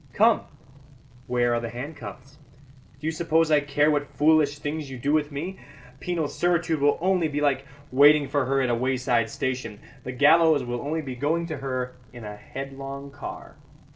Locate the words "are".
1.53-1.59